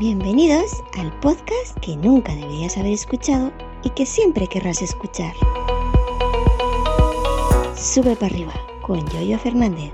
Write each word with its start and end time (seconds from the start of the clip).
Bienvenidos 0.00 0.82
al 0.98 1.12
podcast 1.20 1.78
que 1.82 1.94
nunca 1.94 2.34
deberías 2.34 2.78
haber 2.78 2.94
escuchado 2.94 3.52
y 3.84 3.90
que 3.90 4.06
siempre 4.06 4.46
querrás 4.46 4.80
escuchar. 4.80 5.34
Sube 7.76 8.16
para 8.16 8.32
arriba 8.32 8.54
con 8.80 9.06
Yoyo 9.10 9.38
Fernández. 9.38 9.92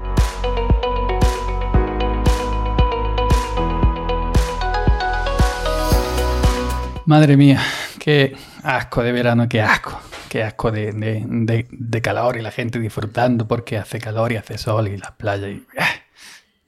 Madre 7.04 7.36
mía, 7.36 7.60
qué 7.98 8.36
asco 8.62 9.02
de 9.02 9.10
verano, 9.10 9.48
qué 9.48 9.60
asco. 9.60 9.98
Qué 10.28 10.44
asco 10.44 10.70
de, 10.70 12.00
calor 12.00 12.36
y 12.36 12.42
la 12.42 12.52
gente 12.52 12.78
disfrutando 12.78 13.48
porque 13.48 13.76
hace 13.76 13.98
calor 13.98 14.30
y 14.30 14.36
hace 14.36 14.56
sol 14.56 14.86
y 14.86 14.98
la 14.98 15.16
playa 15.16 15.48
y... 15.48 15.66
eh, 15.76 15.84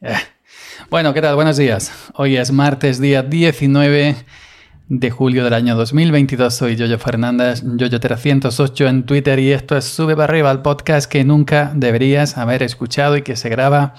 eh. 0.00 0.37
Bueno, 0.90 1.12
¿qué 1.12 1.20
tal? 1.20 1.34
Buenos 1.34 1.58
días. 1.58 1.92
Hoy 2.14 2.38
es 2.38 2.50
martes, 2.50 2.98
día 2.98 3.22
19 3.22 4.16
de 4.88 5.10
julio 5.10 5.44
del 5.44 5.52
año 5.52 5.76
2022. 5.76 6.54
Soy 6.54 6.76
Yoyo 6.76 6.98
Fernández, 6.98 7.62
Yoyo308 7.62 8.88
en 8.88 9.02
Twitter 9.04 9.38
y 9.38 9.52
esto 9.52 9.76
es 9.76 9.84
Sube 9.84 10.16
para 10.16 10.24
arriba, 10.32 10.50
el 10.50 10.60
podcast 10.60 11.06
que 11.10 11.24
nunca 11.24 11.72
deberías 11.74 12.38
haber 12.38 12.62
escuchado 12.62 13.18
y 13.18 13.22
que 13.22 13.36
se 13.36 13.50
graba 13.50 13.96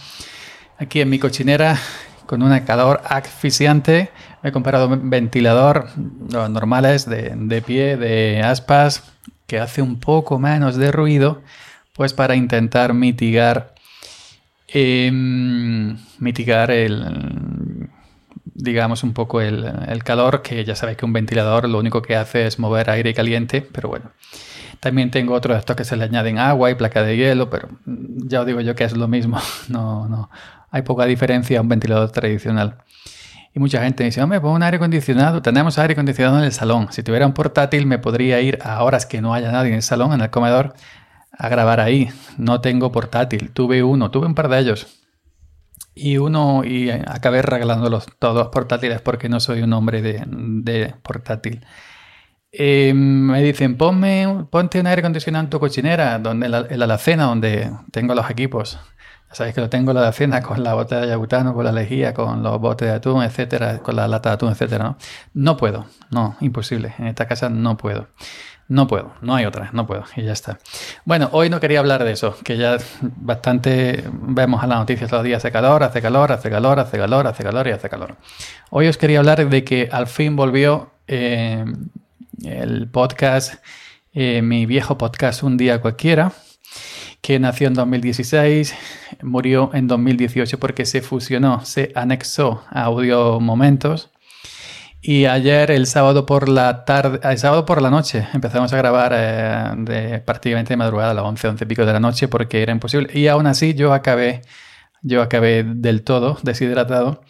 aquí 0.79 0.99
en 0.99 1.11
mi 1.11 1.19
cochinera 1.19 1.77
con 2.25 2.41
una 2.41 2.65
calor 2.65 3.01
asfixiante. 3.05 4.09
He 4.41 4.51
comprado 4.51 4.87
un 4.87 5.11
ventilador, 5.11 5.89
los 6.31 6.49
normales, 6.49 7.07
de, 7.07 7.33
de 7.35 7.61
pie, 7.61 7.97
de 7.97 8.41
aspas, 8.41 9.03
que 9.45 9.59
hace 9.59 9.83
un 9.83 9.99
poco 9.99 10.39
menos 10.39 10.75
de 10.75 10.91
ruido, 10.91 11.43
pues 11.93 12.13
para 12.13 12.35
intentar 12.35 12.95
mitigar, 12.95 13.75
em, 14.73 15.97
mitigar 16.19 16.71
el, 16.71 17.89
digamos, 18.45 19.03
un 19.03 19.13
poco 19.13 19.41
el, 19.41 19.65
el 19.87 20.03
calor, 20.03 20.41
que 20.41 20.63
ya 20.65 20.75
sabéis 20.75 20.97
que 20.97 21.05
un 21.05 21.13
ventilador 21.13 21.67
lo 21.67 21.79
único 21.79 22.01
que 22.01 22.15
hace 22.15 22.45
es 22.45 22.59
mover 22.59 22.89
aire 22.89 23.13
caliente, 23.13 23.61
pero 23.61 23.89
bueno. 23.89 24.11
También 24.79 25.11
tengo 25.11 25.33
otro 25.33 25.53
de 25.53 25.59
estos 25.59 25.75
que 25.75 25.83
se 25.83 25.97
le 25.97 26.05
añaden 26.05 26.39
agua 26.39 26.71
y 26.71 26.75
placa 26.75 27.03
de 27.03 27.17
hielo, 27.17 27.49
pero 27.49 27.69
ya 27.85 28.41
os 28.41 28.45
digo 28.45 28.61
yo 28.61 28.75
que 28.75 28.85
es 28.85 28.95
lo 28.95 29.07
mismo. 29.07 29.39
No, 29.69 30.07
no. 30.07 30.29
Hay 30.71 30.83
poca 30.83 31.05
diferencia 31.05 31.59
a 31.59 31.61
un 31.61 31.67
ventilador 31.67 32.11
tradicional. 32.11 32.77
Y 33.53 33.59
mucha 33.59 33.81
gente 33.81 34.03
dice, 34.03 34.21
hombre, 34.21 34.39
pon 34.39 34.53
un 34.53 34.63
aire 34.63 34.77
acondicionado. 34.77 35.41
Tenemos 35.41 35.77
aire 35.79 35.93
acondicionado 35.93 36.37
en 36.39 36.45
el 36.45 36.51
salón. 36.51 36.87
Si 36.91 37.03
tuviera 37.03 37.25
un 37.25 37.33
portátil 37.33 37.85
me 37.85 37.97
podría 37.97 38.39
ir 38.41 38.59
a 38.61 38.83
horas 38.83 39.05
que 39.05 39.21
no 39.21 39.33
haya 39.33 39.51
nadie 39.51 39.69
en 39.69 39.75
el 39.75 39.81
salón, 39.81 40.13
en 40.13 40.21
el 40.21 40.29
comedor, 40.29 40.73
a 41.39 41.49
grabar 41.49 41.79
ahí. 41.79 42.09
No 42.37 42.61
tengo 42.61 42.91
portátil. 42.91 43.51
Tuve 43.51 43.81
uno, 43.81 44.11
tuve 44.11 44.27
un 44.27 44.35
par 44.35 44.49
de 44.49 44.59
ellos. 44.59 44.87
Y 45.95 46.17
uno, 46.17 46.63
y 46.63 46.91
acabé 46.91 47.41
regalándolos 47.41 48.07
todos 48.19 48.49
portátiles 48.49 49.01
porque 49.01 49.29
no 49.29 49.39
soy 49.39 49.61
un 49.61 49.73
hombre 49.73 50.01
de, 50.01 50.23
de 50.27 50.93
portátil. 51.01 51.65
Eh, 52.51 52.93
me 52.93 53.41
dicen, 53.41 53.77
ponme, 53.77 54.45
ponte 54.49 54.79
un 54.79 54.87
aire 54.87 54.99
acondicionado 54.99 55.45
en 55.45 55.49
tu 55.49 55.59
cochinera, 55.59 56.19
donde 56.19 56.47
en 56.47 56.51
la, 56.51 56.67
en 56.69 56.79
la 56.79 56.85
alacena 56.85 57.25
donde 57.25 57.71
tengo 57.91 58.15
los 58.15 58.29
equipos. 58.29 58.79
Sabéis 59.31 59.53
que 59.53 59.61
lo 59.61 59.69
tengo 59.69 59.91
en 59.91 59.95
la 59.95 60.01
alacena 60.01 60.41
con 60.41 60.63
la 60.63 60.73
botella 60.73 61.05
de 61.05 61.15
butano, 61.15 61.53
con 61.53 61.63
la 61.63 61.71
lejía, 61.71 62.13
con 62.13 62.41
los 62.41 62.59
botes 62.59 62.87
de 62.87 62.95
atún, 62.95 63.23
etcétera, 63.23 63.79
con 63.79 63.95
la 63.95 64.07
lata 64.07 64.29
de 64.29 64.35
atún, 64.35 64.51
etcétera. 64.51 64.83
¿no? 64.83 64.97
no 65.33 65.57
puedo, 65.57 65.85
no, 66.09 66.35
imposible. 66.41 66.95
En 66.97 67.07
esta 67.07 67.27
casa 67.27 67.49
no 67.49 67.77
puedo. 67.77 68.07
No 68.69 68.85
puedo, 68.85 69.13
no 69.21 69.33
hay 69.33 69.45
otra, 69.45 69.71
no 69.73 69.87
puedo, 69.87 70.03
y 70.15 70.21
ya 70.21 70.31
está. 70.31 70.59
Bueno, 71.03 71.29
hoy 71.31 71.49
no 71.49 71.59
quería 71.59 71.79
hablar 71.79 72.03
de 72.03 72.11
eso, 72.11 72.37
que 72.43 72.55
ya 72.55 72.77
bastante 73.01 74.03
vemos 74.11 74.63
a 74.63 74.67
las 74.67 74.77
noticias 74.77 75.11
los 75.11 75.23
días, 75.23 75.39
hace 75.39 75.51
calor, 75.51 75.81
hace 75.81 76.03
calor, 76.03 76.31
hace 76.31 76.51
calor, 76.51 76.79
hace 76.79 76.99
calor, 76.99 77.25
hace 77.25 77.43
calor 77.43 77.67
y 77.67 77.71
hace 77.71 77.89
calor. 77.89 78.15
Hoy 78.69 78.87
os 78.87 78.97
quería 78.97 79.19
hablar 79.19 79.49
de 79.49 79.63
que 79.63 79.89
al 79.91 80.05
fin 80.05 80.35
volvió 80.35 80.91
eh, 81.07 81.65
el 82.43 82.87
podcast, 82.89 83.55
eh, 84.13 84.43
mi 84.43 84.67
viejo 84.67 84.99
podcast 84.99 85.41
Un 85.41 85.57
día 85.57 85.81
cualquiera, 85.81 86.31
que 87.21 87.39
nació 87.39 87.67
en 87.67 87.73
2016, 87.73 88.75
murió 89.21 89.71
en 89.73 89.87
2018 89.87 90.59
porque 90.59 90.85
se 90.85 91.01
fusionó, 91.01 91.65
se 91.65 91.91
anexó 91.95 92.63
a 92.69 92.83
Audio 92.83 93.39
Momentos. 93.39 94.09
Y 95.01 95.25
ayer, 95.25 95.71
el 95.71 95.87
sábado 95.87 96.25
por 96.25 96.49
la 96.49 96.83
tarde, 96.83 97.19
el 97.23 97.37
sábado 97.37 97.65
por 97.65 97.81
la 97.81 97.89
noche, 97.89 98.27
empezamos 98.33 98.73
a 98.73 98.77
grabar 98.77 99.13
eh, 99.15 99.71
de 99.77 100.19
prácticamente 100.19 100.73
de 100.73 100.77
madrugada 100.77 101.11
a 101.11 101.13
las 101.13 101.23
11, 101.23 101.47
11 101.49 101.63
y 101.63 101.67
pico 101.67 101.85
de 101.85 101.93
la 101.93 102.01
noche 102.01 102.27
porque 102.27 102.61
era 102.61 102.73
imposible. 102.73 103.09
Y 103.17 103.27
aún 103.27 103.47
así 103.47 103.73
yo 103.73 103.93
acabé, 103.93 104.41
yo 105.01 105.21
acabé 105.21 105.63
del 105.63 106.03
todo 106.03 106.37
deshidratado. 106.43 107.21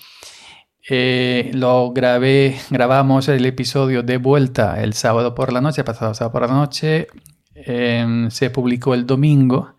Eh, 0.90 1.52
lo 1.54 1.92
grabé, 1.92 2.58
grabamos 2.72 3.28
el 3.28 3.46
episodio 3.46 4.02
de 4.02 4.18
vuelta 4.18 4.82
el 4.82 4.94
sábado 4.94 5.36
por 5.36 5.54
la 5.54 5.62
noche, 5.62 5.84
pasado 5.84 6.16
sábado 6.16 6.32
por 6.32 6.42
la 6.50 6.56
noche. 6.56 7.08
Eh, 7.66 8.28
se 8.30 8.50
publicó 8.50 8.94
el 8.94 9.06
domingo 9.06 9.76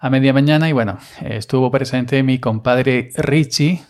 a 0.00 0.10
media 0.10 0.32
mañana 0.32 0.68
y 0.68 0.72
bueno, 0.72 0.98
estuvo 1.20 1.70
presente 1.70 2.22
mi 2.22 2.38
compadre 2.38 3.10
Richie. 3.16 3.82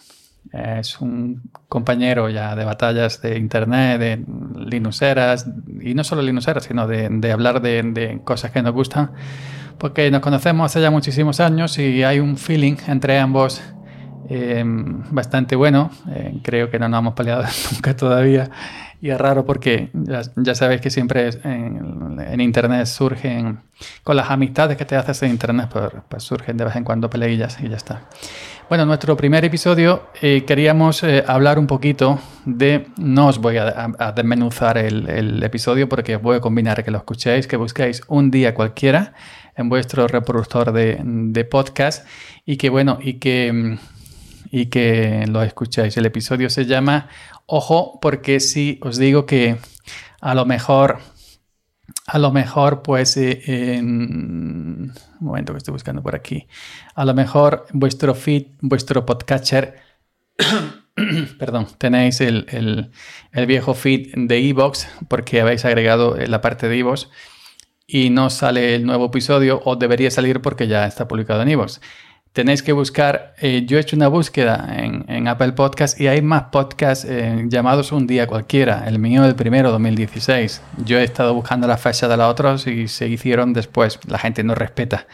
Es 0.52 1.00
un 1.00 1.42
compañero 1.68 2.30
ya 2.30 2.56
de 2.56 2.64
batallas 2.64 3.20
de 3.20 3.36
internet, 3.36 4.00
de 4.00 4.24
linuseras, 4.56 5.46
y 5.82 5.92
no 5.92 6.04
solo 6.04 6.22
linuseras, 6.22 6.64
sino 6.64 6.86
de, 6.86 7.08
de 7.10 7.32
hablar 7.32 7.60
de, 7.60 7.82
de 7.82 8.20
cosas 8.24 8.50
que 8.50 8.62
nos 8.62 8.72
gustan, 8.72 9.12
porque 9.78 10.10
nos 10.10 10.22
conocemos 10.22 10.64
hace 10.64 10.80
ya 10.80 10.90
muchísimos 10.90 11.40
años 11.40 11.78
y 11.78 12.02
hay 12.02 12.20
un 12.20 12.38
feeling 12.38 12.76
entre 12.86 13.18
ambos 13.18 13.60
eh, 14.30 14.62
bastante 14.64 15.56
bueno. 15.56 15.90
Eh, 16.10 16.38
creo 16.42 16.70
que 16.70 16.78
no 16.78 16.88
nos 16.88 17.00
hemos 17.00 17.14
peleado 17.14 17.44
nunca 17.72 17.96
todavía. 17.96 18.50
Y 19.00 19.10
es 19.10 19.18
raro 19.18 19.46
porque 19.46 19.90
ya, 19.94 20.54
sabéis 20.54 20.80
que 20.80 20.90
siempre 20.90 21.30
en, 21.44 22.40
Internet 22.40 22.86
surgen, 22.86 23.60
con 24.02 24.16
las 24.16 24.28
amistades 24.28 24.76
que 24.76 24.84
te 24.84 24.96
haces 24.96 25.22
en 25.22 25.30
Internet, 25.30 25.68
pues, 25.72 25.90
pues 26.08 26.22
surgen 26.24 26.56
de 26.56 26.64
vez 26.64 26.74
en 26.74 26.82
cuando 26.82 27.08
peleillas 27.08 27.58
y 27.62 27.68
ya 27.68 27.76
está. 27.76 28.02
Bueno, 28.68 28.84
nuestro 28.84 29.16
primer 29.16 29.44
episodio 29.44 30.08
eh, 30.20 30.44
queríamos 30.44 31.04
hablar 31.26 31.60
un 31.60 31.68
poquito 31.68 32.18
de, 32.44 32.88
no 32.98 33.28
os 33.28 33.38
voy 33.38 33.56
a, 33.56 34.12
desmenuzar 34.14 34.78
el, 34.78 35.42
episodio 35.44 35.88
porque 35.88 36.16
os 36.16 36.22
voy 36.22 36.36
a 36.36 36.40
combinar 36.40 36.82
que 36.84 36.90
lo 36.90 36.98
escuchéis, 36.98 37.46
que 37.46 37.56
busquéis 37.56 38.02
un 38.08 38.32
día 38.32 38.52
cualquiera 38.52 39.14
en 39.56 39.68
vuestro 39.68 40.08
reproductor 40.08 40.72
de, 40.72 41.00
de 41.02 41.44
podcast 41.44 42.04
y 42.44 42.56
que 42.56 42.68
bueno, 42.68 42.98
y 43.00 43.14
que 43.14 43.78
y 44.50 44.66
que 44.66 45.24
lo 45.28 45.42
escucháis. 45.42 45.96
El 45.96 46.06
episodio 46.06 46.50
se 46.50 46.66
llama 46.66 47.08
Ojo, 47.46 47.98
porque 48.00 48.40
si 48.40 48.78
os 48.82 48.98
digo 48.98 49.26
que 49.26 49.56
a 50.20 50.34
lo 50.34 50.44
mejor, 50.46 50.98
a 52.06 52.18
lo 52.18 52.32
mejor, 52.32 52.82
pues, 52.82 53.16
eh, 53.16 53.76
en... 53.76 53.86
un 53.90 54.94
momento 55.20 55.52
que 55.52 55.58
estoy 55.58 55.72
buscando 55.72 56.02
por 56.02 56.14
aquí, 56.14 56.46
a 56.94 57.04
lo 57.04 57.14
mejor 57.14 57.66
vuestro 57.72 58.14
feed, 58.14 58.46
vuestro 58.60 59.06
podcatcher, 59.06 59.76
perdón, 61.38 61.66
tenéis 61.78 62.20
el, 62.20 62.46
el, 62.50 62.90
el, 63.32 63.46
viejo 63.46 63.74
feed 63.74 64.12
de 64.14 64.48
Evox 64.48 64.88
porque 65.08 65.40
habéis 65.40 65.64
agregado 65.64 66.16
la 66.16 66.40
parte 66.40 66.68
de 66.68 66.78
Evox 66.78 67.08
y 67.86 68.10
no 68.10 68.30
sale 68.30 68.74
el 68.74 68.84
nuevo 68.84 69.06
episodio 69.06 69.60
o 69.64 69.76
debería 69.76 70.10
salir 70.10 70.40
porque 70.42 70.68
ya 70.68 70.86
está 70.86 71.08
publicado 71.08 71.42
en 71.42 71.48
Evox 71.48 71.80
tenéis 72.38 72.62
que 72.62 72.70
buscar, 72.70 73.34
eh, 73.40 73.64
yo 73.66 73.78
he 73.78 73.80
hecho 73.80 73.96
una 73.96 74.06
búsqueda 74.06 74.72
en, 74.76 75.26
Apple 75.26 75.54
Podcast 75.54 76.00
y 76.00 76.06
hay 76.06 76.22
más 76.22 76.44
podcasts 76.52 77.04
eh, 77.04 77.46
llamados 77.48 77.90
Un 77.90 78.06
Día 78.06 78.28
Cualquiera, 78.28 78.84
el 78.86 79.00
mío 79.00 79.24
el 79.24 79.34
primero 79.34 79.72
2016. 79.72 80.62
Yo 80.84 81.00
he 81.00 81.02
estado 81.02 81.34
buscando 81.34 81.66
la 81.66 81.76
fecha 81.76 82.06
de 82.06 82.16
los 82.16 82.30
otros 82.30 82.68
y 82.68 82.86
se 82.86 83.08
hicieron 83.08 83.52
después, 83.54 83.98
la 84.06 84.20
gente 84.20 84.44
no 84.44 84.54
respeta. 84.54 85.08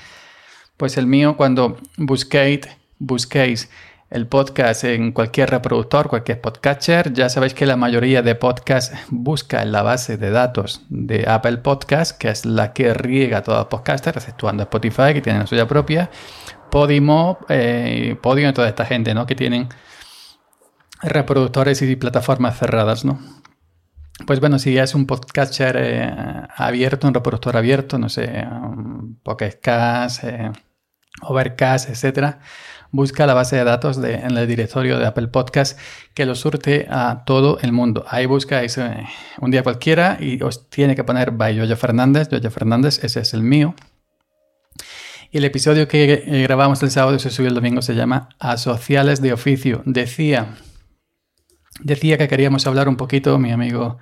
Pues 0.77 0.99
el 0.99 1.07
mío 1.07 1.34
cuando 1.39 1.79
busquéis, 1.97 2.69
busquéis 2.99 3.71
el 4.11 4.27
podcast 4.27 4.84
en 4.84 5.13
cualquier 5.13 5.49
reproductor, 5.49 6.09
cualquier 6.09 6.43
podcatcher, 6.43 7.13
ya 7.15 7.31
sabéis 7.31 7.54
que 7.54 7.65
la 7.65 7.77
mayoría 7.77 8.21
de 8.21 8.34
podcasts 8.34 8.95
busca 9.09 9.63
en 9.63 9.72
la 9.72 9.83
base 9.83 10.19
de 10.19 10.31
datos 10.31 10.83
de 10.91 11.25
Apple 11.27 11.57
Podcast, 11.57 12.19
que 12.19 12.28
es 12.28 12.45
la 12.45 12.75
que 12.75 12.93
riega 12.93 13.43
todos 13.43 13.60
los 13.60 13.69
podcasters, 13.69 14.19
exceptuando 14.19 14.65
Spotify, 14.65 15.15
que 15.15 15.22
tienen 15.22 15.41
la 15.41 15.47
suya 15.47 15.66
propia. 15.66 16.10
Podimo, 16.74 17.38
eh, 17.48 18.18
Podium 18.21 18.50
y 18.50 18.53
toda 18.53 18.68
esta 18.68 18.84
gente, 18.84 19.15
¿no? 19.15 19.26
Que 19.26 19.36
tienen 19.36 19.68
reproductores 21.03 21.80
y 21.82 21.94
plataformas 21.94 22.59
cerradas, 22.59 23.04
¿no? 23.04 23.21
Pues 24.26 24.41
bueno, 24.41 24.59
si 24.59 24.76
es 24.76 24.92
un 24.97 25.06
podcatcher 25.06 25.76
eh, 25.78 26.12
abierto, 26.56 27.06
un 27.06 27.15
reproductor 27.15 27.56
abierto, 27.56 27.97
no 27.97 28.09
sé, 28.09 28.44
um, 28.50 29.15
Pocket 29.22 29.60
Cast, 29.62 30.24
eh, 30.24 30.50
Overcast, 31.22 31.91
etcétera, 31.91 32.41
busca 32.91 33.24
la 33.24 33.34
base 33.34 33.54
de 33.54 33.62
datos 33.62 34.03
de, 34.03 34.15
en 34.15 34.36
el 34.36 34.48
directorio 34.48 34.98
de 34.98 35.06
Apple 35.06 35.28
Podcast 35.28 35.78
que 36.12 36.26
lo 36.26 36.34
surte 36.34 36.88
a 36.91 37.22
todo 37.24 37.60
el 37.60 37.71
mundo. 37.71 38.04
Ahí 38.09 38.26
buscáis 38.26 38.78
eh, 38.78 39.06
un 39.41 39.53
día 39.53 39.62
cualquiera 39.62 40.16
y 40.18 40.42
os 40.42 40.68
tiene 40.71 40.97
que 40.97 41.04
poner 41.04 41.30
by 41.30 41.54
Yoyo 41.54 41.76
Fernández. 41.76 42.30
Yoyo 42.30 42.50
Fernández, 42.50 42.98
ese 43.04 43.21
es 43.21 43.32
el 43.32 43.44
mío. 43.44 43.76
Y 45.34 45.39
el 45.39 45.45
episodio 45.47 45.89
que 45.89 46.22
eh, 46.25 46.42
grabamos 46.45 46.81
el 46.84 46.92
sábado 46.92 47.16
y 47.16 47.19
se 47.19 47.28
subió 47.28 47.48
el 47.48 47.57
domingo 47.57 47.83
se 47.83 47.97
llama 47.97 48.28
A 48.39 48.57
Sociales 48.57 49.21
de 49.21 49.33
Oficio. 49.33 49.83
Decía 49.84 50.54
decía 51.81 52.16
que 52.16 52.28
queríamos 52.28 52.69
hablar 52.69 52.89
un 52.89 52.95
poquito, 52.95 53.36
mi 53.36 53.51
amigo, 53.51 53.98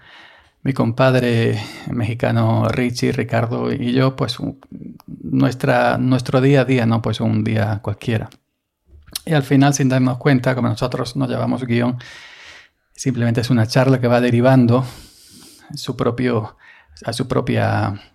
mi 0.63 0.75
compadre 0.75 1.59
mexicano 1.91 2.69
Richie, 2.69 3.13
Ricardo 3.13 3.73
y 3.73 3.95
yo, 3.95 4.15
pues 4.15 4.37
nuestra, 5.07 5.97
nuestro 5.97 6.43
día 6.43 6.61
a 6.61 6.65
día, 6.67 6.85
no 6.85 7.01
pues 7.01 7.19
un 7.19 7.45
día 7.45 7.81
cualquiera. 7.81 8.29
Y 9.25 9.33
al 9.33 9.43
final, 9.43 9.73
sin 9.73 9.89
darnos 9.89 10.19
cuenta, 10.19 10.55
como 10.55 10.69
nosotros 10.69 11.17
no 11.17 11.27
llevamos 11.27 11.65
guion, 11.65 11.97
simplemente 12.95 13.41
es 13.41 13.49
una 13.49 13.67
charla 13.67 14.03
que 14.03 14.07
va 14.07 14.21
derivando 14.21 14.85
su 15.75 15.97
propio, 15.97 16.59
a 17.07 17.15
su 17.15 17.27
propia 17.27 18.12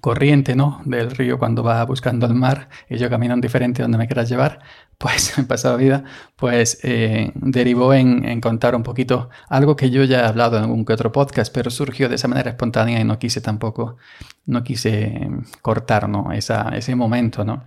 corriente 0.00 0.56
¿no? 0.56 0.80
del 0.84 1.12
río 1.12 1.38
cuando 1.38 1.62
va 1.62 1.84
buscando 1.84 2.26
el 2.26 2.34
mar 2.34 2.68
y 2.90 2.98
yo 2.98 3.08
camino 3.08 3.34
en 3.34 3.40
diferente 3.40 3.82
donde 3.82 3.98
me 3.98 4.06
quieras 4.06 4.28
llevar, 4.28 4.58
pues 4.98 5.38
en 5.38 5.46
pasada 5.46 5.76
vida, 5.76 6.04
pues 6.34 6.80
eh, 6.82 7.30
derivó 7.34 7.94
en, 7.94 8.40
contar 8.40 8.74
un 8.74 8.82
poquito 8.82 9.30
algo 9.48 9.76
que 9.76 9.90
yo 9.90 10.02
ya 10.04 10.20
he 10.20 10.26
hablado 10.26 10.56
en 10.56 10.64
algún 10.64 10.84
que 10.84 10.92
otro 10.92 11.12
podcast, 11.12 11.52
pero 11.54 11.70
surgió 11.70 12.08
de 12.08 12.16
esa 12.16 12.28
manera 12.28 12.50
espontánea 12.50 13.00
y 13.00 13.04
no 13.04 13.18
quise 13.18 13.40
tampoco, 13.40 13.96
no 14.46 14.64
quise 14.64 15.28
cortar 15.62 16.08
¿no? 16.08 16.32
Esa, 16.32 16.70
ese 16.70 16.94
momento. 16.96 17.44
¿no? 17.44 17.64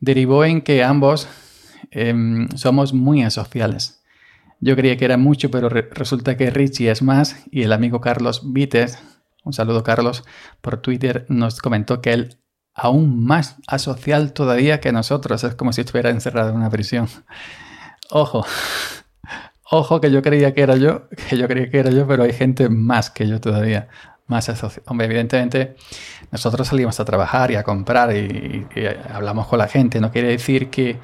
Derivó 0.00 0.44
en 0.44 0.60
que 0.60 0.84
ambos 0.84 1.28
em, 1.90 2.48
somos 2.50 2.92
muy 2.92 3.22
asociales. 3.22 4.02
Yo 4.60 4.76
creía 4.76 4.96
que 4.96 5.04
era 5.04 5.16
mucho, 5.16 5.50
pero 5.50 5.68
resulta 5.68 6.36
que 6.36 6.50
Richie 6.50 6.90
es 6.90 7.00
más 7.02 7.44
y 7.50 7.62
el 7.62 7.72
amigo 7.72 8.00
Carlos 8.00 8.52
Vites 8.52 8.98
un 9.48 9.54
saludo 9.54 9.82
Carlos, 9.82 10.24
por 10.60 10.76
Twitter 10.82 11.24
nos 11.28 11.60
comentó 11.60 12.02
que 12.02 12.12
él 12.12 12.38
aún 12.74 13.24
más 13.24 13.56
asocial 13.66 14.34
todavía 14.34 14.78
que 14.78 14.92
nosotros, 14.92 15.42
es 15.42 15.54
como 15.54 15.72
si 15.72 15.80
estuviera 15.80 16.10
encerrado 16.10 16.50
en 16.50 16.56
una 16.56 16.68
prisión. 16.68 17.08
Ojo, 18.10 18.44
ojo 19.70 20.00
que 20.02 20.10
yo 20.10 20.22
creía 20.22 20.52
que 20.52 20.60
era 20.60 20.76
yo, 20.76 21.08
que 21.28 21.38
yo 21.38 21.48
creía 21.48 21.70
que 21.70 21.78
era 21.78 21.90
yo, 21.90 22.06
pero 22.06 22.24
hay 22.24 22.32
gente 22.34 22.68
más 22.68 23.10
que 23.10 23.26
yo 23.26 23.40
todavía, 23.40 23.88
más 24.26 24.50
asocial. 24.50 24.84
Hombre, 24.86 25.06
evidentemente 25.06 25.76
nosotros 26.30 26.68
salimos 26.68 27.00
a 27.00 27.06
trabajar 27.06 27.50
y 27.50 27.56
a 27.56 27.62
comprar 27.62 28.14
y, 28.14 28.66
hablamos 29.10 29.46
con 29.46 29.58
la 29.58 29.66
gente, 29.66 29.98
no 29.98 30.12
quiere 30.12 30.28
decir 30.28 30.68
que 30.68 30.98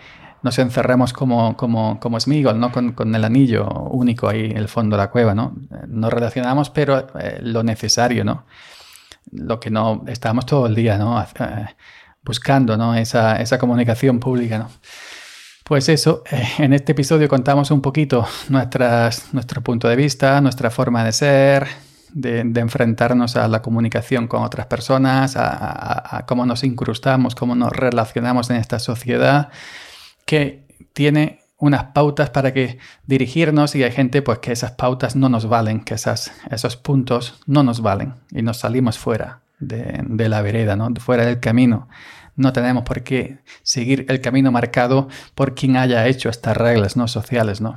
nos 0.44 0.58
encerremos 0.58 1.14
como, 1.14 1.56
como, 1.56 1.98
como 1.98 2.20
Smigol, 2.20 2.60
¿no? 2.60 2.70
Con, 2.70 2.92
con, 2.92 3.14
el 3.14 3.24
anillo 3.24 3.66
único 3.66 4.28
ahí 4.28 4.50
en 4.50 4.58
el 4.58 4.68
fondo 4.68 4.96
de 4.96 5.02
la 5.02 5.10
cueva, 5.10 5.34
¿no? 5.34 5.56
Nos 5.88 6.12
relacionamos, 6.12 6.68
pero 6.68 7.06
eh, 7.18 7.38
lo 7.40 7.62
necesario, 7.62 8.24
¿no? 8.24 8.44
Lo 9.32 9.58
que 9.58 9.70
no 9.70 10.04
estamos 10.06 10.44
todo 10.44 10.66
el 10.66 10.74
día, 10.74 10.98
¿no? 10.98 11.18
Eh, 11.18 11.26
buscando, 12.22 12.76
¿no? 12.76 12.94
Esa, 12.94 13.40
esa 13.40 13.56
comunicación 13.56 14.20
pública, 14.20 14.58
¿no? 14.58 14.70
Pues 15.64 15.88
eso, 15.88 16.22
eh, 16.30 16.46
en 16.58 16.74
este 16.74 16.92
episodio 16.92 17.26
contamos 17.26 17.70
un 17.70 17.80
poquito 17.80 18.26
nuestras, 18.50 19.32
nuestro 19.32 19.62
punto 19.62 19.88
de 19.88 19.96
vista, 19.96 20.42
nuestra 20.42 20.68
forma 20.68 21.02
de 21.04 21.12
ser, 21.12 21.68
de, 22.12 22.40
enfrentarnos 22.40 23.36
a 23.36 23.48
la 23.48 23.62
comunicación 23.62 24.28
con 24.28 24.42
otras 24.42 24.66
personas, 24.66 25.36
a, 25.36 26.18
a, 26.18 26.26
cómo 26.26 26.44
nos 26.44 26.64
incrustamos, 26.64 27.34
cómo 27.34 27.54
nos 27.54 27.72
relacionamos 27.72 28.50
en 28.50 28.56
esta 28.56 28.78
sociedad 28.78 29.48
que 30.26 30.66
tiene 30.92 31.40
unas 31.58 31.84
pautas 31.92 32.30
para 32.30 32.52
que 32.52 32.78
dirigirnos 33.06 33.74
y 33.74 33.82
hay 33.82 33.92
gente 33.92 34.22
pues 34.22 34.38
que 34.40 34.52
esas 34.52 34.72
pautas 34.72 35.16
no 35.16 35.28
nos 35.28 35.48
valen, 35.48 35.80
que 35.80 35.94
esas, 35.94 36.32
esos 36.50 36.76
puntos 36.76 37.40
no 37.46 37.62
nos 37.62 37.80
valen 37.80 38.14
y 38.30 38.42
nos 38.42 38.58
salimos 38.58 38.98
fuera 38.98 39.40
de, 39.60 40.28
la 40.28 40.42
vereda, 40.42 40.76
¿no? 40.76 40.92
fuera 40.98 41.24
del 41.24 41.40
camino. 41.40 41.88
No 42.36 42.52
tenemos 42.52 42.82
por 42.84 43.02
qué 43.02 43.38
seguir 43.62 44.06
el 44.08 44.20
camino 44.20 44.50
marcado 44.50 45.08
por 45.34 45.54
quien 45.54 45.76
haya 45.76 46.06
hecho 46.06 46.28
estas 46.28 46.56
reglas 46.56 46.96
no 46.96 47.06
sociales, 47.06 47.60
¿no? 47.60 47.76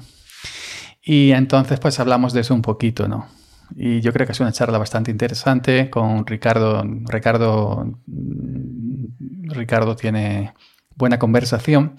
Y 1.04 1.32
entonces 1.32 1.80
pues 1.80 2.00
hablamos 2.00 2.34
de 2.34 2.42
eso 2.42 2.54
un 2.56 2.64
poquito, 2.64 3.08
¿no? 3.08 3.28
Y 3.76 4.02
yo 4.02 4.12
creo 4.14 4.26
que 4.26 4.32
es 4.32 4.40
una 4.40 4.52
charla 4.52 4.78
bastante 4.78 5.12
interesante 5.12 5.90
con 5.90 6.26
Ricardo. 6.26 6.84
Ricardo, 7.08 7.94
Ricardo 9.44 9.96
tiene 9.96 10.54
buena 10.96 11.20
conversación. 11.20 11.96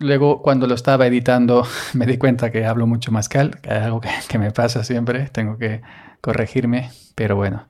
Luego, 0.00 0.40
cuando 0.40 0.66
lo 0.66 0.74
estaba 0.74 1.06
editando, 1.06 1.66
me 1.92 2.06
di 2.06 2.16
cuenta 2.16 2.50
que 2.50 2.64
hablo 2.64 2.86
mucho 2.86 3.12
más 3.12 3.28
él, 3.34 3.50
que 3.60 3.68
es 3.68 3.82
algo 3.82 4.00
que, 4.00 4.38
me 4.38 4.50
pasa 4.50 4.82
siempre, 4.82 5.28
tengo 5.28 5.58
que 5.58 5.82
corregirme, 6.22 6.90
pero 7.14 7.36
bueno. 7.36 7.68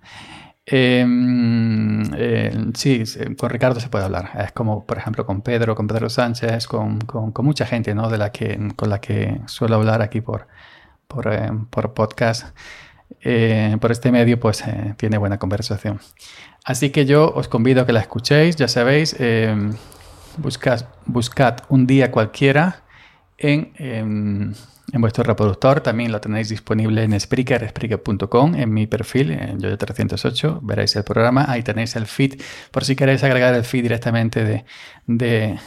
Em, 0.65 2.03
eh, 2.15 2.71
sí, 2.75 3.03
con 3.37 3.51
Ricardo 3.51 3.81
se 3.81 3.89
puede 3.89 4.05
hablar. 4.05 4.31
Es 4.39 4.53
como, 4.53 4.87
por 4.87 4.99
ejemplo, 4.99 5.27
con 5.27 5.43
Pedro, 5.43 5.75
con 5.75 5.89
Pedro 5.89 6.09
Sánchez, 6.09 6.69
con, 6.69 7.01
mucha 7.43 7.67
gente 7.67 7.97
¿no? 7.97 8.09
de 8.09 8.19
la 8.19 8.31
que, 8.31 8.57
con 8.77 8.91
la 8.91 9.01
que 9.01 9.41
suelo 9.47 9.75
hablar 9.75 10.01
aquí 10.01 10.21
por, 10.21 10.47
por, 11.09 11.33
eh, 11.33 11.51
podcast. 11.93 12.57
Eh, 13.23 13.77
por 13.81 13.91
este 13.91 14.13
medio, 14.13 14.39
pues 14.39 14.63
tiene 14.97 15.19
buena 15.19 15.39
conversación. 15.39 15.99
Así 16.65 16.91
que 16.91 17.07
yo 17.07 17.33
os 17.35 17.49
convido 17.49 17.83
a 17.83 17.87
que 17.87 17.93
la 17.93 18.01
escuchéis, 18.01 18.55
ya 18.55 18.69
sabéis. 18.69 19.17
Buscad, 20.37 20.87
buscad 21.07 21.59
un 21.69 21.87
día 21.87 22.11
cualquiera 22.11 22.83
en, 23.37 23.73
en, 23.79 24.55
vuestro 25.01 25.25
reproductor. 25.25 25.81
También 25.81 26.13
lo 26.13 26.21
tenéis 26.21 26.49
disponible 26.49 27.03
en 27.03 27.19
Spreaker, 27.19 27.69
Spreaker.com, 27.69 28.55
en 28.55 28.73
mi 28.73 28.87
perfil, 28.87 29.33
en 29.33 29.59
Yoyo308. 29.59 30.61
Veréis 30.63 30.95
el 30.97 31.05
programa. 31.05 31.47
Ahí 31.49 31.63
tenéis 31.63 31.97
el 31.97 32.07
feed. 32.07 32.41
Por 32.71 32.85
si 32.85 32.97
queréis 32.97 33.25
agregar 33.25 33.55
el 33.55 33.65
feed 33.65 33.83
directamente 33.83 34.45
de, 34.45 34.65
de, 35.07 35.59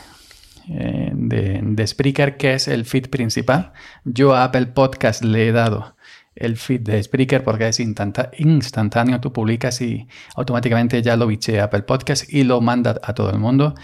eh, 0.69 1.11
de, 1.13 1.87
Spreaker, 1.87 2.37
que 2.37 2.53
es 2.53 2.67
el 2.67 2.85
feed 2.85 3.09
principal. 3.09 3.73
Yo 4.05 4.33
a 4.33 4.45
Apple 4.45 4.67
Podcast 4.67 5.23
le 5.23 5.49
he 5.49 5.51
dado 5.51 5.95
el 6.35 6.57
feed 6.57 6.81
de 6.81 7.03
Spreaker 7.03 7.43
porque 7.43 7.67
es 7.67 7.79
instantáneo. 7.79 9.19
Tú 9.19 9.33
publicas 9.33 9.81
y 9.81 10.07
automáticamente 10.35 11.01
ya 11.01 11.17
lo 11.17 11.27
biche 11.27 11.59
Apple 11.59 11.83
Podcast 11.83 12.31
y 12.31 12.43
lo 12.43 12.61
manda 12.61 12.99
a 13.03 13.13
todo 13.13 13.29
el 13.29 13.39
mundo. 13.39 13.75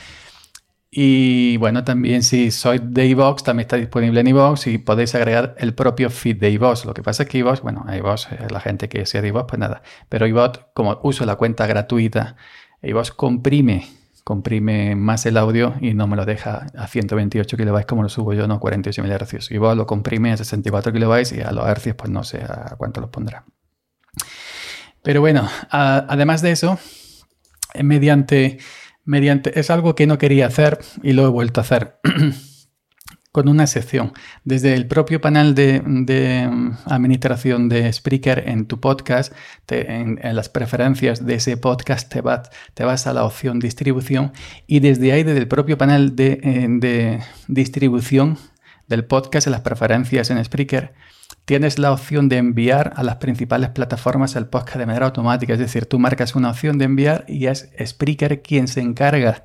Y 0.91 1.57
bueno, 1.57 1.83
también 1.83 2.24
si 2.24 2.50
sois 2.50 2.81
de 2.83 3.06
iVoox, 3.07 3.44
también 3.44 3.65
está 3.65 3.75
disponible 3.75 4.21
en 4.21 4.27
iVoox 4.27 4.68
y 4.68 4.80
podéis 4.80 5.13
agregar 5.13 5.56
el 5.59 5.75
propio 5.75 6.09
feed 6.09 6.38
de 6.38 6.50
iVoox. 6.51 6.86
Lo 6.86 6.95
que 6.95 7.03
pasa 7.03 7.24
es 7.24 7.30
que 7.30 7.38
iVoox, 7.38 7.62
bueno, 7.62 7.86
iVoox, 7.88 8.31
eh, 8.31 8.47
la 8.50 8.59
gente 8.59 8.89
que 8.89 9.06
sea 9.06 9.21
de 9.21 9.27
iVoox, 9.27 9.45
pues 9.47 9.59
nada. 9.59 9.83
Pero 10.09 10.25
iVoox, 10.25 10.59
como 10.74 11.00
uso 11.03 11.25
la 11.25 11.36
cuenta 11.36 11.68
gratuita, 11.68 12.38
iVoox 12.81 13.12
comprime, 13.12 13.88
comprime 14.24 14.95
más 14.95 15.27
el 15.27 15.38
audio 15.38 15.75
y 15.80 15.94
no 15.94 16.07
me 16.07 16.15
lo 16.15 16.25
deja 16.25 16.65
a 16.75 16.88
128 16.88 17.56
kilobytes 17.56 17.85
como 17.85 18.01
lo 18.01 18.09
subo 18.09 18.33
yo, 18.33 18.47
no 18.47 18.59
48 18.59 19.03
MHz. 19.03 19.51
iVoox 19.51 19.77
lo 19.77 19.85
comprime 19.85 20.31
a 20.31 20.38
64 20.38 20.92
kilobytes 20.92 21.33
y 21.33 21.42
a 21.42 21.51
los 21.51 21.68
hercios, 21.68 21.95
pues 21.95 22.09
no 22.09 22.24
sé 22.24 22.39
a 22.39 22.75
cuánto 22.77 23.00
los 23.00 23.11
pondrá. 23.11 23.45
Pero 25.04 25.21
bueno, 25.21 25.47
además 25.69 26.42
de 26.42 26.52
eso, 26.52 26.80
mediante 27.75 28.57
mediante, 29.09 29.59
es 29.59 29.71
algo 29.71 29.95
que 29.95 30.06
no 30.06 30.19
quería 30.19 30.45
hacer 30.45 30.78
y 31.01 31.13
lo 31.13 31.25
he 31.25 31.30
vuelto 31.30 31.59
a 31.59 31.63
hacer. 31.63 31.99
con 33.31 33.47
una 33.47 33.68
sección. 33.68 34.11
Desde 34.44 34.73
el 34.73 34.87
propio 34.87 35.21
panel 35.21 35.54
de, 35.54 35.81
mm, 35.83 36.78
administración 36.85 37.69
de 37.69 37.92
Spreaker 37.94 38.44
en 38.47 38.66
tu 38.66 38.80
podcast, 38.80 39.33
en, 39.69 40.19
las 40.35 40.49
preferencias 40.49 41.25
de 41.25 41.35
ese 41.35 41.56
podcast 41.57 42.11
te, 42.11 42.21
vas 42.21 43.07
a 43.07 43.13
la 43.13 43.23
opción 43.23 43.59
distribución 43.59 44.31
y 44.66 44.80
desde 44.80 45.11
ahí, 45.11 45.23
desde 45.23 45.39
el 45.39 45.47
propio 45.47 45.78
panel 45.78 46.16
de, 46.16 46.39
eh, 46.44 46.68
de 46.69 47.19
distribución 47.47 48.37
del 48.87 49.06
podcast, 49.06 49.45
en 49.45 49.51
las 49.51 49.61
preferencias 49.61 50.31
en 50.31 50.44
Spreaker, 50.44 50.94
tienes 51.45 51.80
la 51.80 51.92
opción 51.92 52.30
de 52.30 52.38
enviar 52.38 52.94
a 52.95 53.04
las 53.04 53.16
principales 53.16 53.69
plataformas 53.69 54.36
el 54.36 54.48
podcast 54.48 54.78
de 54.78 54.86
manera 54.86 55.07
automática. 55.07 55.54
Es 55.54 55.59
decir, 55.59 55.86
tú 55.86 56.00
marcas 56.00 56.36
una 56.36 56.52
opción 56.52 56.78
de 56.78 56.86
enviar 56.86 57.26
y 57.28 57.48
es 57.48 57.69
Spreaker 57.83 58.42
quien 58.42 58.68
se 58.68 58.81
encarga 58.81 59.44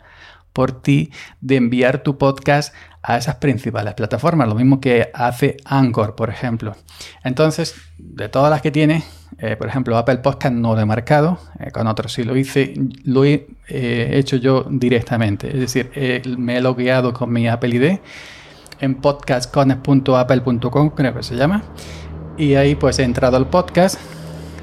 por 0.52 0.82
ti 0.82 1.10
de 1.40 1.56
enviar 1.56 2.02
tu 2.02 2.16
podcast 2.16 2.74
a 3.02 3.18
esas 3.18 3.36
principales 3.36 3.92
plataformas, 3.94 4.48
lo 4.48 4.54
mismo 4.54 4.80
que 4.80 5.10
hace 5.12 5.58
Anchor, 5.66 6.14
por 6.14 6.30
ejemplo. 6.30 6.74
Entonces, 7.22 7.74
de 7.98 8.30
todas 8.30 8.50
las 8.50 8.62
que 8.62 8.70
tiene, 8.70 9.02
eh, 9.38 9.56
por 9.56 9.68
ejemplo, 9.68 9.98
Apple 9.98 10.18
Podcast 10.18 10.54
no 10.54 10.74
lo 10.74 10.80
he 10.80 10.86
marcado, 10.86 11.38
eh, 11.58 11.70
con 11.70 11.86
otros 11.86 12.14
sí 12.14 12.24
lo 12.24 12.34
hice, 12.34 12.72
lo 13.04 13.24
he 13.26 13.46
eh, 13.68 14.10
hecho 14.14 14.36
yo 14.36 14.64
directamente, 14.70 15.48
es 15.48 15.60
decir, 15.60 15.90
me 16.38 16.56
he 16.56 16.60
logueado 16.62 17.12
con 17.12 17.30
mi 17.30 17.46
Apple 17.46 17.76
ID 17.76 17.98
en 18.80 18.96
podcastconnect.apple.com, 18.96 20.90
creo 20.90 21.14
que 21.14 21.22
se 21.22 21.36
llama. 21.36 21.62
Y 22.36 22.54
ahí 22.54 22.74
pues 22.74 22.98
he 22.98 23.04
entrado 23.04 23.36
al 23.36 23.48
podcast, 23.48 24.00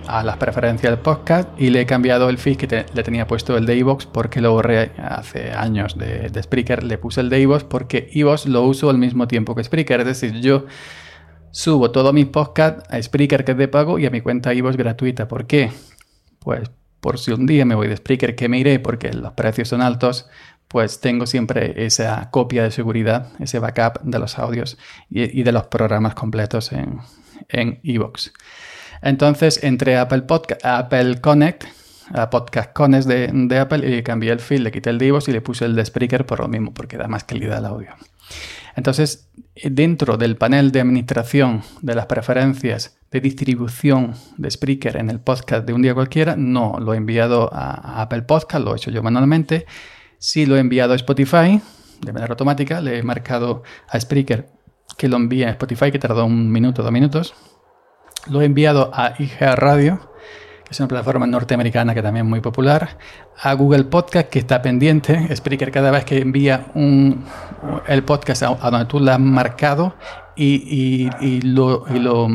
a 0.07 0.23
las 0.23 0.37
preferencias 0.37 0.91
del 0.91 0.99
podcast 0.99 1.49
y 1.57 1.69
le 1.69 1.81
he 1.81 1.85
cambiado 1.85 2.29
el 2.29 2.37
feed 2.37 2.57
que 2.57 2.85
le 2.93 3.03
tenía 3.03 3.27
puesto 3.27 3.55
el 3.57 3.65
de 3.65 3.81
porque 4.11 4.41
lo 4.41 4.51
borré 4.51 4.91
hace 4.97 5.51
años 5.51 5.97
de, 5.97 6.29
de 6.29 6.43
Spreaker. 6.43 6.83
Le 6.83 6.97
puse 6.97 7.21
el 7.21 7.29
de 7.29 7.47
porque 7.69 8.09
iVoox 8.11 8.45
lo 8.47 8.63
uso 8.63 8.89
al 8.89 8.97
mismo 8.97 9.27
tiempo 9.27 9.55
que 9.55 9.63
Spreaker. 9.63 10.01
Es 10.01 10.05
decir, 10.05 10.41
yo 10.41 10.65
subo 11.51 11.91
todos 11.91 12.13
mis 12.13 12.25
podcasts 12.25 12.83
a 12.89 13.01
Spreaker 13.01 13.45
que 13.45 13.53
es 13.53 13.57
de 13.57 13.67
pago 13.67 13.99
y 13.99 14.05
a 14.05 14.09
mi 14.09 14.21
cuenta 14.21 14.53
iVoox 14.53 14.75
gratuita. 14.75 15.27
¿Por 15.27 15.47
qué? 15.47 15.71
Pues 16.39 16.69
por 16.99 17.17
si 17.17 17.31
un 17.31 17.45
día 17.45 17.65
me 17.65 17.75
voy 17.75 17.87
de 17.87 17.97
Spreaker 17.97 18.35
que 18.35 18.47
me 18.47 18.59
iré 18.59 18.79
porque 18.79 19.11
los 19.11 19.33
precios 19.33 19.69
son 19.69 19.81
altos, 19.81 20.29
pues 20.71 21.01
tengo 21.01 21.25
siempre 21.25 21.85
esa 21.85 22.29
copia 22.31 22.63
de 22.63 22.71
seguridad, 22.71 23.27
ese 23.39 23.59
backup 23.59 24.01
de 24.03 24.19
los 24.19 24.39
audios 24.39 24.77
y, 25.09 25.43
de 25.43 25.51
los 25.51 25.65
programas 25.65 26.15
completos 26.15 26.71
en, 26.71 26.99
en 27.49 27.79
iVoox. 27.83 28.31
Entonces 29.01 29.63
entre 29.63 29.97
Apple, 29.97 30.21
Podcast, 30.21 30.65
Apple 30.65 31.19
Connect, 31.19 31.65
a 32.13 32.29
Podcast 32.29 32.71
Connect 32.71 33.05
de, 33.05 33.59
Apple 33.59 33.97
y 33.97 34.01
cambié 34.01 34.31
el 34.31 34.39
feed, 34.39 34.59
le 34.59 34.71
quité 34.71 34.91
el 34.91 34.97
de 34.97 35.07
iVoox 35.07 35.27
y 35.27 35.33
le 35.33 35.41
puse 35.41 35.65
el 35.65 35.75
de 35.75 35.83
Spreaker 35.83 36.25
por 36.25 36.39
lo 36.39 36.47
mismo, 36.47 36.73
porque 36.73 36.95
da 36.95 37.09
más 37.09 37.25
calidad 37.25 37.57
al 37.57 37.65
audio. 37.65 37.89
Entonces, 38.77 39.29
dentro 39.61 40.15
del 40.15 40.37
panel 40.37 40.71
de 40.71 40.79
administración 40.79 41.63
de 41.81 41.95
las 41.95 42.05
preferencias 42.05 42.97
de 43.11 43.19
distribución 43.19 44.13
de 44.37 44.49
Spreaker 44.49 44.95
en 44.95 45.09
el 45.09 45.19
podcast 45.19 45.65
de 45.65 45.73
un 45.73 45.81
día 45.81 45.93
cualquiera, 45.93 46.37
no 46.37 46.77
lo 46.79 46.93
he 46.93 46.97
enviado 46.97 47.49
a 47.51 48.01
Apple 48.01 48.21
Podcast, 48.21 48.63
lo 48.63 48.73
he 48.73 48.77
hecho 48.77 48.89
yo 48.89 49.03
manualmente. 49.03 49.65
Sí 50.21 50.45
lo 50.45 50.55
he 50.55 50.59
enviado 50.59 50.93
a 50.93 50.95
Spotify 50.97 51.59
de 51.99 52.13
manera 52.13 52.31
automática, 52.31 52.79
le 52.79 52.99
he 52.99 53.03
marcado 53.03 53.63
a 53.89 53.99
Spreaker 53.99 54.47
que 54.95 55.07
lo 55.07 55.17
envíe 55.17 55.45
a 55.45 55.49
Spotify, 55.49 55.91
que 55.91 55.97
tardó 55.97 56.25
un 56.25 56.51
minuto, 56.51 56.83
dos 56.83 56.91
minutos. 56.91 57.33
Lo 58.27 58.43
he 58.43 58.45
enviado 58.45 58.91
a 58.93 59.15
IGA 59.17 59.55
Radio 59.55 60.11
es 60.71 60.79
una 60.79 60.87
plataforma 60.87 61.27
norteamericana 61.27 61.93
que 61.93 62.01
también 62.01 62.25
es 62.25 62.29
muy 62.29 62.39
popular, 62.39 62.97
a 63.41 63.53
Google 63.55 63.83
Podcast, 63.83 64.29
que 64.29 64.39
está 64.39 64.61
pendiente. 64.61 65.35
Spreaker 65.35 65.69
cada 65.69 65.91
vez 65.91 66.05
que 66.05 66.19
envía 66.19 66.67
un, 66.75 67.25
el 67.87 68.03
podcast 68.03 68.43
a, 68.43 68.55
donde 68.55 68.85
tú 68.85 69.01
lo 69.01 69.11
has 69.11 69.19
marcado 69.19 69.95
y, 70.37 71.09
y, 71.19 71.41
lo, 71.41 71.83
y, 71.93 71.99
lo, 71.99 72.25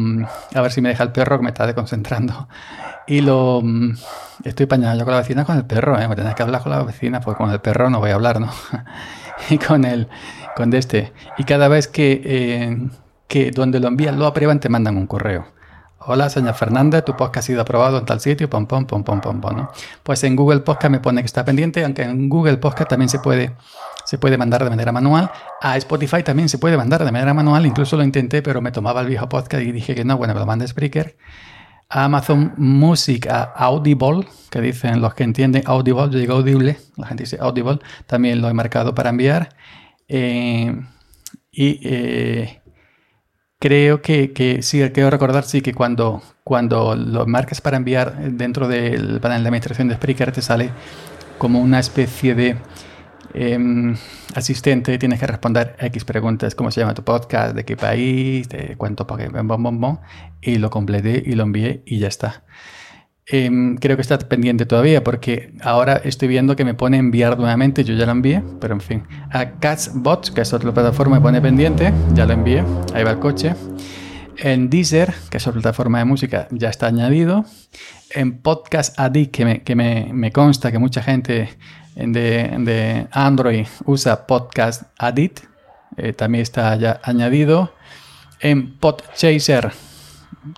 A 0.55 0.61
ver 0.61 0.71
si 0.71 0.83
me 0.83 0.91
deja 0.91 1.05
el 1.05 1.13
perro 1.13 1.39
que 1.39 1.45
me 1.45 1.49
está 1.49 1.67
desconcentrando. 1.67 2.47
Y 3.07 3.21
lo... 3.21 3.63
Estoy 4.45 4.67
pañado 4.67 4.99
yo 4.99 5.05
con 5.05 5.15
la 5.15 5.21
vecina 5.21 5.45
con 5.45 5.57
el 5.57 5.65
perro, 5.65 5.99
¿eh? 5.99 6.09
Me 6.09 6.17
tenés 6.17 6.35
que 6.35 6.43
hablar 6.43 6.63
con 6.63 6.73
la 6.73 6.83
vecina, 6.83 7.21
porque 7.21 7.39
con 7.39 7.51
el 7.51 7.61
perro 7.61 7.89
no 7.91 8.01
voy 8.01 8.11
a 8.11 8.15
hablar, 8.15 8.41
¿no? 8.41 8.51
y 9.51 9.59
con 9.59 9.85
el... 9.85 10.09
Con 10.57 10.73
este. 10.75 11.13
Y 11.39 11.45
cada 11.45 11.69
vez 11.69 11.89
que... 11.89 12.21
Eh, 12.25 12.89
que 13.29 13.51
donde 13.51 13.81
lo 13.81 13.89
envían 13.89 14.19
lo 14.19 14.27
aprueban, 14.27 14.61
te 14.61 14.69
mandan 14.69 14.97
un 14.97 15.07
correo. 15.07 15.47
Hola, 15.99 16.31
señor 16.31 16.55
Fernández, 16.55 17.05
tu 17.05 17.17
podcast 17.17 17.39
ha 17.39 17.43
sido 17.43 17.63
aprobado 17.63 17.99
en 17.99 18.05
tal 18.05 18.21
sitio, 18.21 18.49
pom, 18.49 18.67
pom, 18.67 18.87
pom, 18.87 19.03
pom, 19.03 19.21
pom, 19.21 19.41
pom, 19.41 19.57
¿no? 19.57 19.71
Pues 20.05 20.23
en 20.23 20.37
Google 20.37 20.61
Podcast 20.61 20.93
me 20.93 21.01
pone 21.01 21.21
que 21.21 21.27
está 21.27 21.45
pendiente, 21.45 21.85
aunque 21.85 22.03
en 22.03 22.29
Google 22.29 22.59
Podcast 22.59 22.91
también 22.91 23.09
se 23.09 23.19
puede, 23.19 23.57
se 24.05 24.17
puede 24.17 24.39
mandar 24.39 24.63
de 24.63 24.71
manera 24.71 24.93
manual. 24.93 25.33
A 25.61 25.77
Spotify 25.79 26.23
también 26.23 26.49
se 26.49 26.59
puede 26.59 26.77
mandar 26.77 27.05
de 27.05 27.11
manera 27.11 27.35
manual, 27.35 27.67
incluso 27.67 27.97
lo 27.97 28.05
intenté, 28.05 28.41
pero 28.41 28.61
me 28.61 28.71
tomaba 28.71 29.01
el 29.01 29.09
viejo 29.09 29.29
podcast 29.29 29.65
y 29.65 29.73
dije 29.73 29.97
que 29.97 30.05
no, 30.05 30.17
bueno, 30.17 30.35
me 30.35 30.41
lo 30.41 30.47
manda 30.47 30.65
Spreaker. 30.65 31.17
Amazon 31.89 32.55
Music, 32.57 33.27
a 33.29 33.43
Audible, 33.45 34.27
que 34.51 34.61
dicen 34.61 35.01
los 35.01 35.15
que 35.15 35.25
entienden 35.25 35.63
Audible, 35.67 36.11
yo 36.11 36.19
digo 36.19 36.35
Audible, 36.35 36.77
la 36.97 37.07
gente 37.07 37.25
dice 37.25 37.39
Audible, 37.41 37.79
también 38.07 38.41
lo 38.41 38.49
he 38.49 38.55
marcado 38.55 38.95
para 38.95 39.11
enviar. 39.11 39.49
Eh, 40.09 40.75
y... 41.51 41.81
Eh, 41.83 42.63
Creo 43.59 44.03
que, 44.03 44.33
que 44.33 44.63
sí, 44.63 44.83
quiero 44.91 45.09
recordar, 45.09 45.45
sí, 45.45 45.63
que 45.63 45.73
cuando, 45.73 46.23
cuando 46.45 46.95
lo 46.95 47.27
marcas 47.27 47.63
para 47.63 47.79
enviar 47.79 48.33
dentro 48.33 48.69
del 48.69 49.19
panel 49.21 49.43
de 49.43 49.49
administración 49.49 49.89
de 49.89 49.95
Spreaker 49.95 50.31
te 50.31 50.43
sale 50.43 50.71
como 51.39 51.61
una 51.61 51.79
especie 51.79 52.35
de 52.35 52.57
em, 53.37 53.95
asistente, 54.35 54.99
tienes 54.99 55.21
que 55.21 55.27
responder 55.27 55.77
X 55.79 56.05
preguntas, 56.05 56.55
cómo 56.55 56.71
se 56.71 56.81
llama 56.81 56.95
tu 56.95 57.05
podcast, 57.05 57.55
de 57.55 57.65
qué 57.65 57.77
país, 57.77 58.49
de 58.49 58.75
cuánto 58.77 59.07
pagué, 59.07 59.29
y 60.41 60.57
lo 60.57 60.71
completé 60.71 61.23
y 61.25 61.35
lo 61.35 61.45
envié 61.45 61.83
y 61.87 61.99
ya 61.99 62.09
está. 62.09 62.45
Em, 63.29 63.77
creo 63.77 63.97
que 63.97 64.03
está 64.03 64.19
pendiente 64.19 64.67
todavía 64.67 65.03
porque 65.03 65.53
ahora 65.61 65.97
estoy 66.05 66.29
viendo 66.29 66.55
que 66.55 66.65
me 66.65 66.75
pone 66.75 66.97
enviar 66.97 67.37
nuevamente. 67.39 67.83
Yo 67.83 67.95
ya 67.95 68.07
lo 68.07 68.13
envié, 68.13 68.43
pero 68.61 68.75
en 68.75 68.81
fin. 68.81 69.03
A 69.31 69.59
Catsbot, 69.59 70.33
que 70.33 70.43
es 70.43 70.53
otra 70.53 70.73
plataforma, 70.73 71.17
me 71.17 71.23
pone 71.23 71.41
pendiente. 71.41 71.93
Ya 72.15 72.25
lo 72.25 72.35
envié. 72.35 72.63
Ahí 72.95 73.03
va 73.03 73.11
el 73.11 73.19
coche. 73.19 73.55
En 74.39 74.71
Deezer, 74.71 75.13
que 75.29 75.39
es 75.39 75.47
otra 75.47 75.61
plataforma 75.61 75.99
de 75.99 76.05
música, 76.05 76.47
ya 76.53 76.69
está 76.69 76.87
añadido. 76.87 77.45
En 78.11 78.39
Podcast 78.39 78.99
Addict, 79.01 79.35
que 79.65 79.75
me 79.75 80.33
consta 80.33 80.71
que 80.71 80.79
mucha 80.79 81.03
gente 81.03 81.49
de, 81.97 82.55
de 82.59 83.09
Android 83.11 83.67
usa 83.85 84.27
Podcast 84.27 84.83
Addict, 84.99 85.41
eh, 85.97 86.13
también 86.13 86.43
está 86.43 86.77
ya 86.77 87.01
añadido. 87.03 87.73
En 88.41 88.77
Podchaser, 88.77 89.73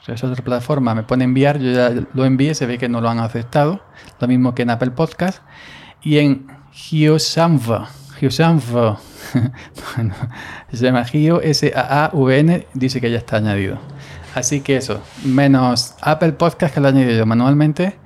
es 0.07 0.25
otra 0.25 0.45
plataforma, 0.45 0.95
me 0.95 1.05
pone 1.05 1.25
enviar, 1.25 1.59
yo 1.59 1.71
ya 1.71 2.07
lo 2.13 2.25
envié, 2.25 2.55
se 2.55 2.67
ve 2.67 2.77
que 2.77 2.89
no 2.89 3.01
lo 3.01 3.09
han 3.09 3.21
aceptado, 3.21 3.81
lo 4.19 4.29
mismo 4.29 4.55
que 4.55 4.63
en 4.63 4.71
Apple 4.71 4.91
Podcast. 4.91 5.43
Y 6.03 6.19
en 6.19 6.47
Hiosamva, 6.73 7.89
Hiosamva, 8.21 8.99
bueno, 9.97 10.15
se 10.73 10.85
llama 10.85 11.05
Gio, 11.05 11.41
S-A-A-V-N, 11.41 12.67
dice 12.75 13.01
que 13.01 13.11
ya 13.11 13.19
está 13.19 13.37
añadido. 13.37 13.79
Así 14.35 14.61
que 14.61 14.77
eso, 14.77 15.03
menos 15.25 15.95
Apple 16.01 16.33
Podcast 16.33 16.75
que 16.75 16.81
lo 16.81 16.89
he 16.89 16.91
añadido 16.91 17.13
yo 17.19 17.27
manualmente, 17.27 17.97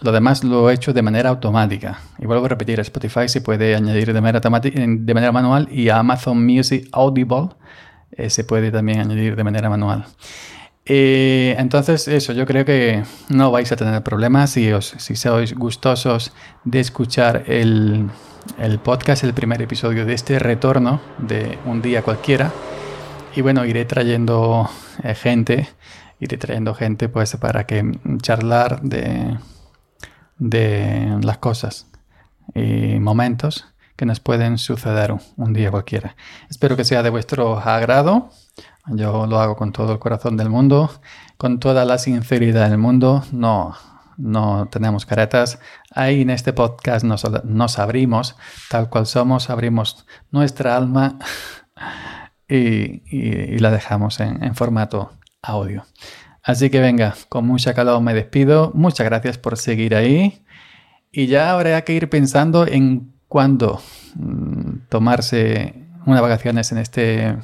lo 0.00 0.12
demás 0.12 0.42
lo 0.44 0.70
he 0.70 0.74
hecho 0.74 0.92
de 0.92 1.02
manera 1.02 1.30
automática. 1.30 2.00
Y 2.18 2.26
vuelvo 2.26 2.46
a 2.46 2.48
repetir, 2.48 2.80
Spotify 2.80 3.28
se 3.28 3.40
puede 3.40 3.74
añadir 3.74 4.12
de 4.12 4.20
manera, 4.20 4.40
de 4.40 5.14
manera 5.14 5.32
manual 5.32 5.68
y 5.70 5.88
a 5.88 5.98
Amazon 5.98 6.44
Music 6.44 6.88
Audible 6.92 7.50
eh, 8.12 8.30
se 8.30 8.44
puede 8.44 8.70
también 8.70 9.00
añadir 9.00 9.36
de 9.36 9.44
manera 9.44 9.68
manual. 9.70 10.06
Eh, 10.84 11.54
entonces, 11.58 12.08
eso, 12.08 12.32
yo 12.32 12.44
creo 12.44 12.64
que 12.64 13.04
no 13.28 13.50
vais 13.50 13.70
a 13.70 13.76
tener 13.76 14.02
problemas 14.02 14.50
si, 14.50 14.72
os, 14.72 14.94
si 14.98 15.14
sois 15.14 15.54
gustosos 15.54 16.32
de 16.64 16.80
escuchar 16.80 17.44
el, 17.46 18.10
el 18.58 18.78
podcast, 18.80 19.22
el 19.22 19.32
primer 19.32 19.62
episodio 19.62 20.04
de 20.04 20.14
este 20.14 20.38
retorno 20.38 21.00
de 21.18 21.58
un 21.66 21.82
día 21.82 22.02
cualquiera. 22.02 22.52
Y 23.34 23.40
bueno, 23.40 23.64
iré 23.64 23.84
trayendo 23.84 24.68
eh, 25.02 25.14
gente, 25.14 25.68
iré 26.20 26.36
trayendo 26.36 26.74
gente 26.74 27.08
pues 27.08 27.36
para 27.36 27.64
que 27.64 27.98
charlar 28.20 28.82
de, 28.82 29.38
de 30.38 31.18
las 31.22 31.38
cosas 31.38 31.86
y 32.54 32.98
momentos 32.98 33.66
que 33.96 34.06
nos 34.06 34.20
pueden 34.20 34.58
suceder 34.58 35.14
un 35.36 35.52
día 35.52 35.70
cualquiera. 35.70 36.16
Espero 36.50 36.76
que 36.76 36.84
sea 36.84 37.02
de 37.02 37.10
vuestro 37.10 37.58
agrado. 37.58 38.30
Yo 38.88 39.26
lo 39.26 39.40
hago 39.40 39.56
con 39.56 39.72
todo 39.72 39.92
el 39.92 39.98
corazón 39.98 40.36
del 40.36 40.48
mundo, 40.48 40.90
con 41.36 41.60
toda 41.60 41.84
la 41.84 41.98
sinceridad 41.98 42.68
del 42.68 42.78
mundo. 42.78 43.22
No, 43.32 43.74
no 44.16 44.66
tenemos 44.70 45.06
caretas. 45.06 45.60
Ahí 45.94 46.22
en 46.22 46.30
este 46.30 46.52
podcast 46.52 47.04
nos, 47.04 47.24
nos 47.44 47.78
abrimos 47.78 48.36
tal 48.68 48.88
cual 48.88 49.06
somos, 49.06 49.50
abrimos 49.50 50.06
nuestra 50.30 50.76
alma 50.76 51.18
y, 52.48 53.58
la 53.58 53.70
dejamos 53.70 54.20
en, 54.20 54.42
en 54.42 54.54
formato 54.54 55.12
audio. 55.42 55.84
Así 56.42 56.70
que 56.70 56.80
venga, 56.80 57.14
con 57.28 57.46
mucha 57.46 57.74
calor 57.74 58.00
me 58.02 58.14
despido. 58.14 58.72
Muchas 58.74 59.06
gracias 59.06 59.38
por 59.38 59.56
seguir 59.58 59.94
ahí. 59.94 60.44
Y 61.12 61.26
ya 61.26 61.52
habrá 61.52 61.82
que 61.82 61.92
ir 61.94 62.08
pensando 62.08 62.66
en 62.66 63.12
cuándo 63.28 63.80
mm, 64.14 64.88
tomarse 64.88 65.74
unas 66.06 66.20
vacaciones 66.20 66.72
en 66.72 66.78
este 66.78 67.36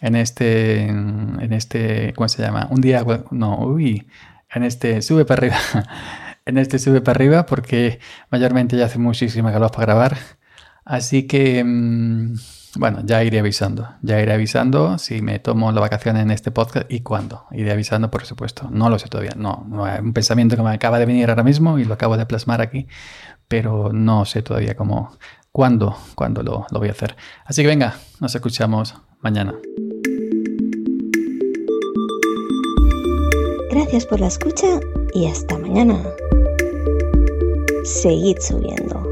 en 0.00 0.16
este, 0.16 0.88
en 0.88 1.52
este, 1.52 2.12
¿cómo 2.14 2.28
se 2.28 2.42
llama? 2.42 2.68
Un 2.70 2.80
día, 2.80 3.04
no, 3.30 3.58
uy, 3.58 4.06
en 4.52 4.62
este 4.64 5.02
sube 5.02 5.24
para 5.24 5.40
arriba, 5.40 5.56
en 6.46 6.58
este 6.58 6.78
sube 6.78 7.00
para 7.00 7.16
arriba 7.16 7.46
porque 7.46 8.00
mayormente 8.30 8.76
ya 8.76 8.86
hace 8.86 8.98
muchísima 8.98 9.52
calor 9.52 9.70
para 9.70 9.86
grabar. 9.86 10.16
Así 10.84 11.26
que, 11.26 11.62
mm, 11.64 12.34
bueno, 12.76 13.00
ya 13.04 13.22
iré 13.24 13.40
avisando, 13.40 13.88
ya 14.02 14.20
iré 14.20 14.32
avisando 14.32 14.98
si 14.98 15.22
me 15.22 15.38
tomo 15.38 15.72
la 15.72 15.80
vacaciones 15.80 16.22
en 16.22 16.30
este 16.30 16.50
podcast 16.50 16.90
y 16.90 17.00
cuándo. 17.00 17.46
Iré 17.50 17.72
avisando, 17.72 18.10
por 18.10 18.24
supuesto. 18.24 18.68
No 18.70 18.88
lo 18.88 18.98
sé 18.98 19.08
todavía, 19.08 19.32
no, 19.36 19.66
no 19.68 19.86
es 19.86 20.00
un 20.00 20.12
pensamiento 20.12 20.56
que 20.56 20.62
me 20.62 20.70
acaba 20.70 20.98
de 20.98 21.06
venir 21.06 21.30
ahora 21.30 21.42
mismo 21.42 21.78
y 21.78 21.84
lo 21.84 21.94
acabo 21.94 22.16
de 22.16 22.26
plasmar 22.26 22.60
aquí, 22.60 22.86
pero 23.48 23.92
no 23.92 24.24
sé 24.24 24.42
todavía 24.42 24.76
cómo, 24.76 25.16
cuándo, 25.52 25.96
cuándo 26.14 26.42
lo, 26.42 26.66
lo 26.70 26.78
voy 26.78 26.88
a 26.88 26.92
hacer. 26.92 27.16
Así 27.44 27.62
que 27.62 27.68
venga, 27.68 27.96
nos 28.20 28.34
escuchamos 28.34 28.94
mañana. 29.20 29.54
Gracias 33.70 34.06
por 34.06 34.20
la 34.20 34.28
escucha 34.28 34.80
y 35.14 35.26
hasta 35.26 35.58
mañana. 35.58 36.02
Seguid 37.84 38.38
subiendo. 38.40 39.09